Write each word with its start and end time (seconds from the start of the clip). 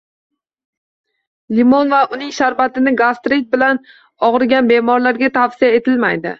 Limon 1.59 1.91
va 1.97 1.99
uning 2.17 2.33
sharbati 2.39 2.85
gastrit 3.03 3.47
bilan 3.55 3.83
og‘rigan 4.31 4.75
bemorlarga 4.75 5.35
tavsiya 5.41 5.75
etilmaydi. 5.81 6.29